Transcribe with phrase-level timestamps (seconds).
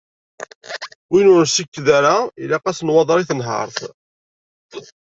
[1.09, 3.77] Win ur nsekked ara ilaq-as nwaḍer i tenhert.